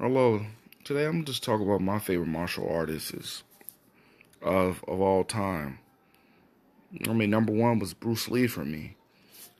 Hello. 0.00 0.46
Today 0.84 1.06
I'm 1.06 1.24
just 1.24 1.42
talking 1.42 1.66
about 1.66 1.80
my 1.80 1.98
favorite 1.98 2.28
martial 2.28 2.68
artists 2.70 3.42
of 4.40 4.84
of 4.86 5.00
all 5.00 5.24
time. 5.24 5.80
I 7.08 7.12
mean, 7.12 7.30
number 7.30 7.52
one 7.52 7.80
was 7.80 7.94
Bruce 7.94 8.28
Lee 8.28 8.46
for 8.46 8.64
me. 8.64 8.94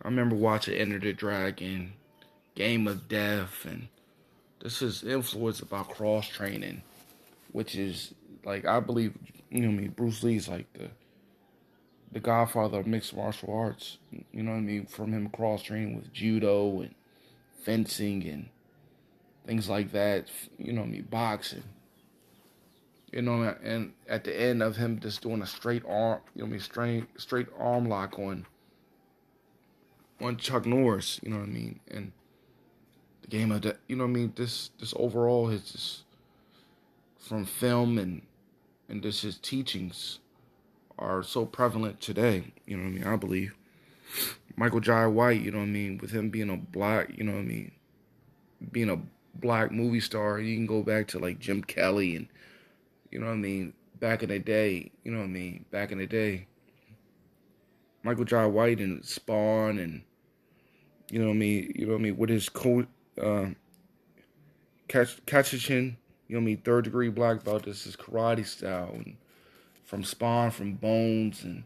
I 0.00 0.08
remember 0.08 0.34
watching 0.34 0.72
Enter 0.72 0.98
the 0.98 1.12
Dragon, 1.12 1.92
Game 2.54 2.88
of 2.88 3.08
Death, 3.08 3.66
and 3.66 3.88
this 4.62 4.80
is 4.80 5.04
influence 5.04 5.60
about 5.60 5.90
cross 5.90 6.26
training, 6.28 6.80
which 7.52 7.74
is 7.74 8.14
like 8.42 8.64
I 8.64 8.80
believe 8.80 9.12
you 9.50 9.60
know 9.60 9.68
I 9.68 9.72
mean 9.72 9.90
Bruce 9.90 10.22
Lee's 10.22 10.48
like 10.48 10.72
the 10.72 10.88
the 12.10 12.20
godfather 12.20 12.80
of 12.80 12.86
mixed 12.86 13.14
martial 13.14 13.52
arts. 13.52 13.98
You 14.32 14.42
know 14.42 14.52
what 14.52 14.56
I 14.56 14.60
mean? 14.60 14.86
From 14.86 15.12
him 15.12 15.28
cross 15.28 15.62
training 15.62 15.94
with 15.94 16.10
judo 16.10 16.80
and 16.80 16.94
fencing 17.62 18.26
and 18.26 18.48
things 19.46 19.68
like 19.68 19.92
that. 19.92 20.28
You 20.58 20.72
know, 20.72 20.84
me 20.84 21.00
boxing. 21.00 21.64
You 23.12 23.20
know, 23.20 23.54
and 23.62 23.92
at 24.08 24.24
the 24.24 24.38
end 24.38 24.62
of 24.62 24.76
him 24.76 24.98
just 24.98 25.20
doing 25.20 25.42
a 25.42 25.46
straight 25.46 25.82
arm, 25.86 26.20
you 26.34 26.42
know, 26.42 26.48
me 26.48 26.58
straight 26.58 27.04
straight 27.18 27.48
arm 27.58 27.88
lock 27.88 28.18
on 28.18 28.46
on 30.20 30.36
Chuck 30.38 30.64
Norris. 30.64 31.20
You 31.22 31.30
know 31.30 31.38
what 31.38 31.48
I 31.48 31.52
mean? 31.52 31.80
And 31.88 32.12
the 33.20 33.28
game 33.28 33.52
of 33.52 33.62
that, 33.62 33.80
you 33.86 33.96
know 33.96 34.04
what 34.04 34.10
I 34.10 34.14
mean. 34.14 34.32
This 34.34 34.70
this 34.80 34.94
overall 34.96 35.50
is 35.50 35.70
just 35.70 36.02
from 37.18 37.44
film 37.44 37.98
and 37.98 38.22
and 38.88 39.02
just 39.02 39.22
his 39.22 39.38
teachings 39.38 40.18
are 40.98 41.22
so 41.22 41.44
prevalent 41.44 42.00
today. 42.00 42.52
You 42.66 42.76
know 42.76 42.84
what 42.84 42.90
I 42.90 42.92
mean? 42.92 43.04
I 43.04 43.16
believe 43.16 43.54
Michael 44.56 44.80
Jai 44.80 45.06
White. 45.06 45.42
You 45.42 45.50
know 45.50 45.58
what 45.58 45.64
I 45.64 45.68
mean? 45.68 45.98
With 45.98 46.12
him 46.12 46.30
being 46.30 46.50
a 46.50 46.56
black, 46.56 47.16
you 47.16 47.24
know 47.24 47.32
what 47.32 47.40
I 47.40 47.44
mean, 47.44 47.72
being 48.70 48.88
a 48.88 48.98
black 49.34 49.72
movie 49.72 50.00
star. 50.00 50.40
You 50.40 50.56
can 50.56 50.66
go 50.66 50.82
back 50.82 51.08
to 51.08 51.18
like 51.18 51.38
Jim 51.38 51.62
Kelly 51.62 52.16
and 52.16 52.28
you 53.10 53.18
know 53.18 53.26
what 53.26 53.32
I 53.32 53.36
mean. 53.36 53.74
Back 54.00 54.22
in 54.22 54.30
the 54.30 54.38
day, 54.40 54.90
you 55.04 55.12
know 55.12 55.18
what 55.18 55.24
I 55.24 55.28
mean. 55.28 55.64
Back 55.70 55.92
in 55.92 55.98
the 55.98 56.06
day, 56.06 56.46
Michael 58.02 58.24
Jai 58.24 58.46
White 58.46 58.80
and 58.80 59.04
Spawn 59.04 59.78
and 59.78 60.02
you 61.10 61.20
know 61.20 61.26
what 61.26 61.34
I 61.34 61.36
mean. 61.36 61.72
You 61.74 61.86
know 61.86 61.92
what 61.92 62.00
I 62.00 62.02
mean 62.02 62.16
with 62.16 62.30
his 62.30 62.48
coach, 62.48 62.88
uh, 63.20 63.46
Catch 64.88 65.24
Kachin, 65.26 65.96
you 66.28 66.34
know 66.34 66.38
what 66.38 66.40
I 66.40 66.46
mean. 66.46 66.56
Third 66.58 66.84
degree 66.84 67.10
black 67.10 67.44
belt. 67.44 67.64
This 67.64 67.86
is 67.86 67.96
karate 67.96 68.46
style 68.46 68.90
and 68.94 69.16
from 69.84 70.02
Spawn, 70.02 70.50
from 70.50 70.74
Bones, 70.74 71.44
and 71.44 71.64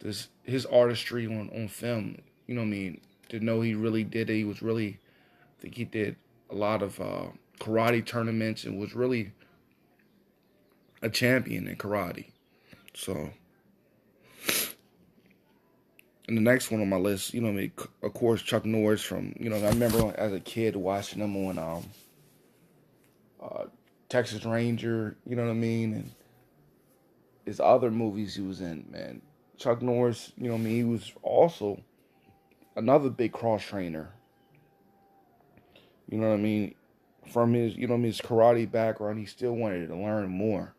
this 0.00 0.28
his 0.44 0.64
artistry 0.66 1.26
on 1.26 1.50
on 1.54 1.68
film. 1.68 2.18
You 2.46 2.54
know 2.54 2.62
what 2.62 2.68
I 2.68 2.70
mean. 2.70 3.00
To 3.30 3.40
know 3.40 3.60
he 3.60 3.74
really 3.74 4.04
did 4.04 4.30
it. 4.30 4.36
He 4.36 4.44
was 4.44 4.62
really, 4.62 5.00
I 5.58 5.62
think 5.62 5.74
he 5.74 5.84
did 5.84 6.16
a 6.50 6.54
lot 6.54 6.82
of 6.82 7.00
uh, 7.00 7.26
karate 7.58 8.04
tournaments 8.04 8.64
and 8.64 8.78
was 8.78 8.94
really 8.94 9.32
a 11.02 11.10
champion 11.10 11.68
in 11.68 11.76
karate. 11.76 12.26
So, 12.94 13.30
and 16.28 16.36
the 16.36 16.42
next 16.42 16.70
one 16.70 16.80
on 16.80 16.88
my 16.88 16.96
list, 16.96 17.34
you 17.34 17.40
know, 17.40 17.52
mean, 17.52 17.72
of 18.02 18.14
course, 18.14 18.42
Chuck 18.42 18.64
Norris 18.64 19.02
from, 19.02 19.34
you 19.38 19.50
know, 19.50 19.56
I 19.56 19.68
remember 19.68 20.14
as 20.16 20.32
a 20.32 20.40
kid 20.40 20.76
watching 20.76 21.20
him 21.20 21.36
on 21.36 21.58
um, 21.58 21.84
uh, 23.42 23.64
Texas 24.08 24.44
Ranger, 24.44 25.16
you 25.26 25.36
know 25.36 25.44
what 25.44 25.50
I 25.50 25.54
mean, 25.54 25.92
and 25.94 26.10
his 27.44 27.60
other 27.60 27.90
movies 27.90 28.34
he 28.34 28.42
was 28.42 28.60
in, 28.60 28.86
man. 28.90 29.22
Chuck 29.58 29.82
Norris, 29.82 30.32
you 30.36 30.48
know, 30.48 30.54
I 30.54 30.58
mean, 30.58 30.74
he 30.74 30.84
was 30.84 31.12
also 31.22 31.80
another 32.76 33.08
big 33.08 33.32
cross 33.32 33.62
trainer 33.62 34.10
you 36.08 36.18
know 36.18 36.28
what 36.28 36.34
I 36.34 36.38
mean? 36.38 36.74
From 37.32 37.54
his, 37.54 37.76
you 37.76 37.86
know, 37.88 37.98
his 37.98 38.20
karate 38.20 38.70
background, 38.70 39.18
he 39.18 39.26
still 39.26 39.54
wanted 39.54 39.88
to 39.88 39.96
learn 39.96 40.28
more. 40.28 40.74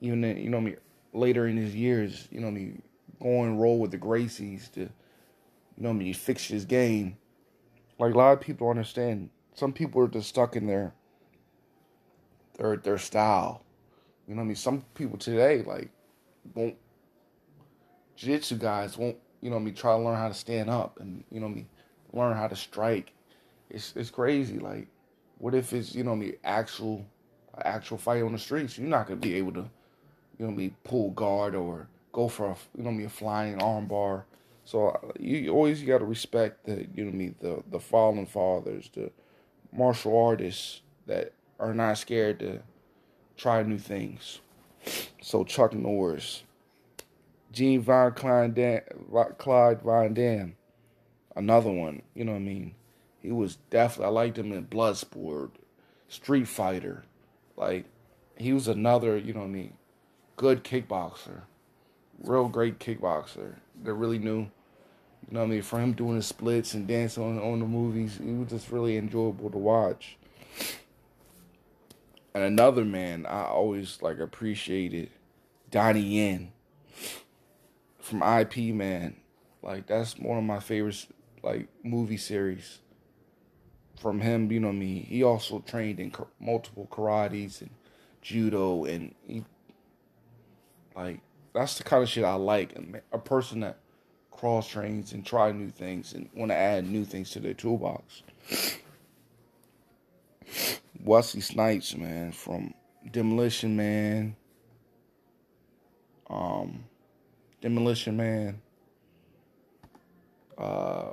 Even, 0.00 0.24
in, 0.24 0.38
you 0.38 0.50
know, 0.50 0.58
I 0.58 0.60
mean, 0.60 0.76
later 1.12 1.46
in 1.46 1.56
his 1.56 1.74
years, 1.74 2.28
you 2.30 2.40
know, 2.40 2.48
I 2.48 2.52
mean, 2.52 2.82
going 3.20 3.58
roll 3.58 3.78
with 3.78 3.90
the 3.90 3.98
Gracies 3.98 4.72
to, 4.72 4.80
you 4.80 4.88
know, 5.78 5.90
I 5.90 5.92
mean, 5.92 6.14
fix 6.14 6.46
his 6.46 6.64
game. 6.64 7.18
Like 7.98 8.14
a 8.14 8.18
lot 8.18 8.32
of 8.32 8.40
people 8.40 8.70
understand, 8.70 9.30
some 9.54 9.72
people 9.72 10.02
are 10.02 10.08
just 10.08 10.28
stuck 10.28 10.56
in 10.56 10.66
their, 10.66 10.94
their, 12.58 12.76
their 12.76 12.98
style. 12.98 13.62
You 14.26 14.34
know, 14.34 14.40
what 14.40 14.44
I 14.44 14.48
mean, 14.48 14.56
some 14.56 14.84
people 14.94 15.18
today 15.18 15.62
like 15.62 15.90
won't. 16.54 16.76
Jiu-jitsu 18.16 18.56
guys 18.56 18.96
won't, 18.96 19.18
you 19.42 19.50
know, 19.50 19.56
I 19.56 19.58
mean, 19.58 19.74
try 19.74 19.94
to 19.94 20.02
learn 20.02 20.16
how 20.16 20.28
to 20.28 20.34
stand 20.34 20.70
up 20.70 20.98
and 21.00 21.22
you 21.30 21.38
know, 21.38 21.46
I 21.46 21.50
mean, 21.50 21.68
learn 22.12 22.34
how 22.34 22.48
to 22.48 22.56
strike 22.56 23.12
it's 23.70 23.92
it's 23.96 24.10
crazy. 24.10 24.58
Like, 24.58 24.88
what 25.38 25.54
if 25.54 25.72
it's 25.72 25.94
you 25.94 26.04
know 26.04 26.16
me 26.16 26.34
actual 26.44 27.04
actual 27.64 27.98
fight 27.98 28.22
on 28.22 28.32
the 28.32 28.38
streets? 28.38 28.78
You're 28.78 28.88
not 28.88 29.06
gonna 29.06 29.20
be 29.20 29.34
able 29.34 29.52
to, 29.52 29.70
you 30.38 30.46
know 30.46 30.52
me 30.52 30.72
pull 30.84 31.10
guard 31.10 31.54
or 31.54 31.88
go 32.12 32.28
for 32.28 32.50
a 32.50 32.56
you 32.76 32.84
know 32.84 32.92
me 32.92 33.04
a 33.04 33.08
flying 33.08 33.58
armbar. 33.58 34.24
So 34.64 34.88
uh, 34.88 35.12
you 35.18 35.50
always 35.52 35.82
got 35.82 35.98
to 35.98 36.04
respect 36.04 36.66
the 36.66 36.86
you 36.94 37.04
know 37.04 37.12
me 37.12 37.34
the 37.40 37.62
the 37.70 37.80
fallen 37.80 38.26
fathers, 38.26 38.90
the 38.92 39.10
martial 39.72 40.18
artists 40.18 40.82
that 41.06 41.32
are 41.58 41.74
not 41.74 41.98
scared 41.98 42.40
to 42.40 42.60
try 43.36 43.62
new 43.62 43.78
things. 43.78 44.40
So 45.20 45.44
Chuck 45.44 45.72
Norris, 45.72 46.44
Gene 47.52 47.80
Von 47.80 48.12
Clyde, 48.12 48.82
Clyde 49.38 49.82
Van 49.82 50.14
Damme, 50.14 50.56
another 51.34 51.70
one. 51.70 52.02
You 52.14 52.24
know 52.24 52.32
what 52.32 52.38
I 52.38 52.42
mean? 52.42 52.74
He 53.20 53.32
was 53.32 53.56
definitely 53.70 54.06
I 54.06 54.08
liked 54.10 54.38
him 54.38 54.52
in 54.52 54.66
Bloodsport, 54.66 55.50
Street 56.08 56.48
Fighter. 56.48 57.04
Like 57.56 57.86
he 58.36 58.52
was 58.52 58.68
another, 58.68 59.16
you 59.16 59.32
know 59.32 59.40
what 59.40 59.46
I 59.46 59.50
mean, 59.50 59.72
good 60.36 60.64
kickboxer. 60.64 61.42
Real 62.22 62.48
great 62.48 62.78
kickboxer 62.78 63.56
that 63.82 63.94
really 63.94 64.18
knew, 64.18 64.40
you 64.40 65.32
know 65.32 65.40
what 65.40 65.46
I 65.46 65.48
mean, 65.48 65.62
for 65.62 65.80
him 65.80 65.92
doing 65.92 66.16
the 66.16 66.22
splits 66.22 66.74
and 66.74 66.86
dancing 66.86 67.22
on, 67.22 67.38
on 67.38 67.60
the 67.60 67.66
movies, 67.66 68.18
it 68.20 68.38
was 68.38 68.48
just 68.48 68.70
really 68.70 68.96
enjoyable 68.96 69.50
to 69.50 69.58
watch. 69.58 70.16
And 72.34 72.44
another 72.44 72.84
man 72.84 73.26
I 73.26 73.44
always 73.44 74.00
like 74.02 74.18
appreciated, 74.18 75.10
Donnie 75.70 76.00
Yen 76.00 76.52
from 77.98 78.22
Ip 78.22 78.56
Man. 78.56 79.16
Like 79.62 79.86
that's 79.86 80.18
one 80.18 80.38
of 80.38 80.44
my 80.44 80.60
favorites 80.60 81.06
like 81.42 81.68
movie 81.82 82.16
series 82.16 82.80
from 83.98 84.20
him, 84.20 84.50
you 84.52 84.60
know 84.60 84.72
me, 84.72 85.00
he 85.08 85.22
also 85.22 85.60
trained 85.60 86.00
in 86.00 86.12
multiple 86.40 86.88
karates 86.90 87.60
and 87.60 87.70
judo, 88.22 88.84
and 88.84 89.14
he, 89.26 89.44
like, 90.94 91.20
that's 91.54 91.78
the 91.78 91.84
kind 91.84 92.02
of 92.02 92.08
shit 92.08 92.24
I 92.24 92.34
like. 92.34 92.76
A 93.12 93.18
person 93.18 93.60
that 93.60 93.78
cross 94.30 94.68
trains 94.68 95.12
and 95.12 95.24
try 95.24 95.50
new 95.52 95.70
things 95.70 96.12
and 96.12 96.28
want 96.34 96.50
to 96.50 96.56
add 96.56 96.86
new 96.86 97.04
things 97.04 97.30
to 97.30 97.40
their 97.40 97.54
toolbox. 97.54 98.22
Wesley 101.04 101.40
Snipes, 101.40 101.96
man, 101.96 102.32
from 102.32 102.74
Demolition 103.10 103.76
Man, 103.76 104.36
um, 106.28 106.84
Demolition 107.60 108.16
Man, 108.16 108.60
uh, 110.58 111.12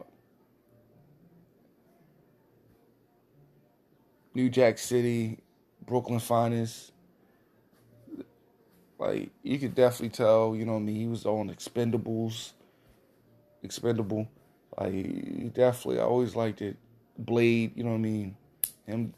New 4.33 4.49
Jack 4.49 4.77
City, 4.77 5.39
Brooklyn 5.85 6.19
Finest. 6.19 6.91
Like 8.97 9.31
you 9.41 9.59
could 9.59 9.75
definitely 9.75 10.09
tell, 10.09 10.55
you 10.55 10.65
know, 10.65 10.73
what 10.73 10.79
I 10.79 10.83
mean, 10.83 10.95
he 10.95 11.07
was 11.07 11.25
on 11.25 11.49
Expendables, 11.49 12.53
Expendable. 13.63 14.27
Like 14.77 15.53
definitely, 15.53 15.99
I 15.99 16.03
always 16.03 16.35
liked 16.35 16.61
it. 16.61 16.77
Blade, 17.17 17.73
you 17.75 17.83
know 17.83 17.91
what 17.91 17.97
I 17.97 17.99
mean? 17.99 18.37
Him 18.85 19.13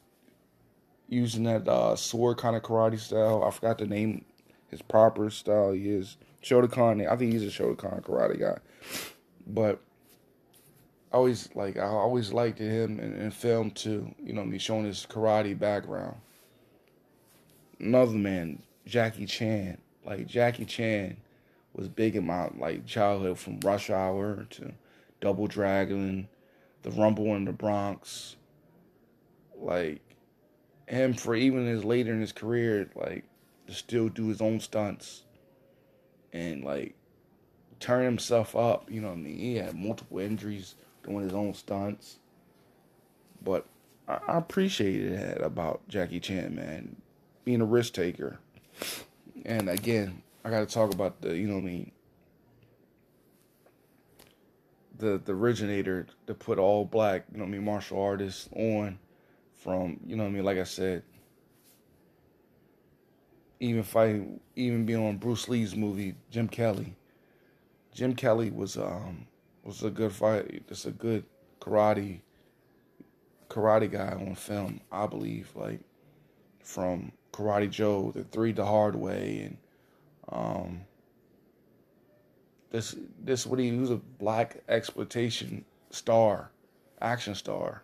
using 1.08 1.44
that 1.44 1.68
uh, 1.68 1.96
sword 1.96 2.38
kind 2.38 2.56
of 2.56 2.64
karate 2.64 3.00
style. 3.00 3.44
I 3.44 3.52
forgot 3.52 3.78
the 3.78 3.86
name, 3.86 4.26
his 4.70 4.82
proper 4.82 5.30
style. 5.30 5.72
He 5.72 5.90
is 5.90 6.18
Shotokan. 6.44 7.10
I 7.10 7.16
think 7.16 7.32
he's 7.32 7.44
a 7.44 7.48
Shotokan 7.48 8.02
karate 8.02 8.40
guy, 8.40 8.58
but 9.48 9.82
always 11.16 11.50
like 11.56 11.78
I 11.78 11.88
always 11.88 12.34
liked 12.34 12.60
him 12.60 13.00
in, 13.00 13.16
in 13.16 13.32
film 13.32 13.72
too. 13.72 14.14
You 14.22 14.34
know, 14.34 14.44
me 14.44 14.58
showing 14.58 14.86
his 14.86 15.08
karate 15.10 15.58
background. 15.58 16.18
Another 17.80 18.18
man, 18.18 18.62
Jackie 18.86 19.26
Chan. 19.26 19.78
Like 20.06 20.28
Jackie 20.28 20.66
Chan 20.66 21.18
was 21.74 21.88
big 21.88 22.16
in 22.16 22.26
my 22.26 22.50
like 22.58 22.86
childhood 22.86 23.40
from 23.40 23.60
Rush 23.62 23.90
Hour 23.90 24.46
to 24.52 24.74
Double 25.22 25.48
Dragon, 25.48 26.28
The 26.84 26.92
Rumble 26.92 27.36
in 27.36 27.46
the 27.46 27.54
Bronx. 27.54 28.36
Like 29.58 30.02
him 30.88 31.14
for 31.14 31.34
even 31.36 31.66
his 31.66 31.84
later 31.84 32.14
in 32.14 32.22
his 32.22 32.34
career, 32.34 32.90
like 32.94 33.24
to 33.68 33.74
still 33.74 34.10
do 34.10 34.28
his 34.28 34.42
own 34.42 34.60
stunts 34.60 35.24
and 36.34 36.64
like 36.64 36.94
turn 37.80 38.04
himself 38.04 38.56
up. 38.56 38.92
You 38.92 39.02
know 39.02 39.08
what 39.08 39.18
I 39.18 39.22
mean? 39.22 39.38
He 39.38 39.56
had 39.56 39.76
multiple 39.76 40.20
injuries 40.20 40.76
doing 41.06 41.24
his 41.24 41.34
own 41.34 41.54
stunts. 41.54 42.18
But 43.44 43.66
I, 44.08 44.20
I 44.28 44.38
appreciated 44.38 45.18
that 45.18 45.42
about 45.42 45.88
Jackie 45.88 46.20
Chan, 46.20 46.56
man, 46.56 46.96
being 47.44 47.62
a 47.62 47.66
risk 47.66 47.94
taker. 47.94 48.40
And 49.46 49.70
again, 49.70 50.22
I 50.44 50.50
got 50.50 50.68
to 50.68 50.74
talk 50.74 50.94
about 50.94 51.22
the, 51.22 51.38
you 51.38 51.48
know 51.48 51.56
what 51.56 51.64
I 51.64 51.68
mean, 51.68 51.92
the 54.98 55.22
the 55.24 55.34
originator 55.34 56.08
to 56.28 56.34
put 56.34 56.58
all 56.58 56.86
black, 56.86 57.26
you 57.32 57.38
know 57.38 57.44
what 57.44 57.50
I 57.50 57.52
mean, 57.52 57.66
martial 57.66 58.02
artists 58.02 58.50
on 58.56 58.98
from, 59.56 60.00
you 60.06 60.16
know 60.16 60.24
what 60.24 60.30
I 60.30 60.34
mean, 60.34 60.46
like 60.46 60.58
I 60.58 60.64
said, 60.64 61.04
even 63.60 63.84
fighting, 63.84 64.40
even 64.56 64.86
being 64.86 65.06
on 65.06 65.18
Bruce 65.18 65.50
Lee's 65.50 65.76
movie, 65.76 66.16
Jim 66.30 66.48
Kelly. 66.48 66.96
Jim 67.94 68.16
Kelly 68.16 68.52
was 68.52 68.78
um 68.78 69.28
was 69.66 69.84
a 69.84 69.90
good 69.90 70.14
fight. 70.14 70.64
It's 70.70 70.86
a 70.86 70.92
good 70.92 71.26
karate 71.60 72.22
karate 73.50 73.92
guy 73.92 74.12
on 74.12 74.36
film, 74.36 74.80
I 74.92 75.08
believe. 75.08 75.52
Like 75.56 75.80
from 76.64 77.12
Karate 77.34 77.70
Joe, 77.70 78.12
The 78.16 78.24
Three 78.24 78.52
the 78.52 78.66
Hard 78.66 78.96
Way, 78.96 79.42
and 79.42 79.58
um 80.30 80.82
this 82.72 82.96
this 83.24 83.46
what 83.46 83.60
he, 83.60 83.70
he 83.72 83.78
was 83.78 83.92
a 83.92 83.96
black 83.96 84.64
exploitation 84.70 85.66
star, 85.90 86.52
action 87.02 87.36
star. 87.36 87.84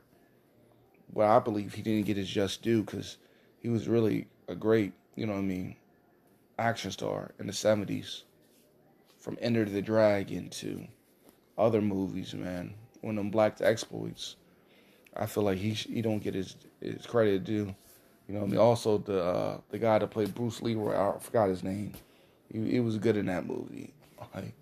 Well, 1.14 1.30
I 1.30 1.40
believe 1.40 1.74
he 1.74 1.82
didn't 1.82 2.06
get 2.06 2.18
his 2.18 2.30
just 2.30 2.62
due 2.62 2.84
because 2.84 3.18
he 3.60 3.70
was 3.70 3.88
really 3.88 4.28
a 4.48 4.56
great 4.56 4.94
you 5.16 5.26
know 5.26 5.34
what 5.34 5.40
I 5.40 5.44
mean, 5.44 5.76
action 6.58 6.92
star 6.92 7.32
in 7.40 7.48
the 7.48 7.54
70s. 7.54 8.24
From 9.18 9.38
Enter 9.40 9.66
the 9.66 9.84
Dragon 9.84 10.50
to 10.50 10.88
other 11.62 11.82
movies, 11.82 12.34
man. 12.34 12.74
When 13.02 13.16
them 13.16 13.32
black 13.32 13.62
exploits, 13.62 14.36
I 15.16 15.26
feel 15.26 15.44
like 15.44 15.58
he 15.58 15.72
he 15.72 16.02
don't 16.02 16.20
get 16.20 16.36
his 16.36 16.56
his 16.82 17.06
credit 17.06 17.44
due. 17.44 17.76
You 18.28 18.36
know, 18.36 18.44
I 18.44 18.46
mean, 18.46 18.60
also 18.60 18.98
the 18.98 19.24
uh, 19.24 19.58
the 19.70 19.80
guy 19.80 20.00
that 20.00 20.12
played 20.12 20.36
Bruce 20.36 20.62
Leroy, 20.62 20.96
I 20.96 21.18
forgot 21.20 21.50
his 21.50 21.64
name. 21.64 21.94
He, 22.52 22.72
he 22.72 22.80
was 22.80 22.98
good 22.98 23.18
in 23.18 23.28
that 23.28 23.46
movie. 23.46 23.94
Like, 24.36 24.54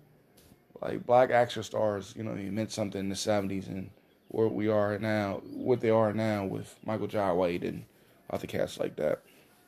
like 0.80 1.06
black 1.06 1.30
action 1.30 1.62
stars, 1.62 2.14
you 2.16 2.24
know, 2.24 2.34
he 2.34 2.48
meant 2.48 2.72
something 2.72 2.98
in 2.98 3.08
the 3.10 3.14
'70s, 3.14 3.66
and 3.66 3.90
where 4.28 4.48
we 4.48 4.68
are 4.68 4.98
now, 4.98 5.42
what 5.52 5.82
they 5.82 5.90
are 5.90 6.14
now 6.14 6.46
with 6.46 6.74
Michael 6.82 7.06
Jai 7.06 7.30
White 7.32 7.62
and 7.62 7.84
other 8.30 8.46
cats 8.46 8.80
like 8.80 8.96
that 8.96 9.20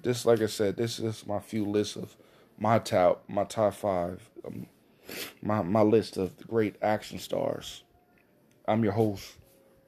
this, 0.02 0.26
like 0.26 0.40
I 0.40 0.46
said, 0.46 0.76
this 0.76 0.98
is 0.98 1.26
my 1.26 1.38
few 1.38 1.64
lists 1.64 1.96
of 1.96 2.16
my 2.58 2.78
top, 2.78 3.24
my 3.28 3.44
top 3.44 3.74
five, 3.74 4.28
um, 4.44 4.66
my 5.42 5.62
my 5.62 5.82
list 5.82 6.16
of 6.16 6.36
great 6.46 6.76
action 6.82 7.18
stars. 7.18 7.82
I'm 8.66 8.84
your 8.84 8.92
host, 8.92 9.36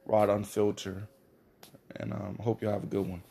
Rod 0.05 0.29
Unfiltered, 0.29 1.07
and 1.95 2.13
um, 2.13 2.37
hope 2.41 2.61
you 2.61 2.67
have 2.67 2.83
a 2.83 2.87
good 2.87 3.07
one. 3.07 3.23